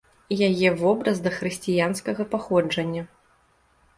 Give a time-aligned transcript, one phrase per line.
[0.47, 3.03] Яе вобраз дахрысціянскага паходжання.